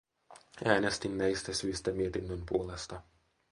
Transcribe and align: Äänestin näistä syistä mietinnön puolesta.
Äänestin 0.65 1.17
näistä 1.17 1.53
syistä 1.53 1.91
mietinnön 1.91 2.43
puolesta. 2.49 3.01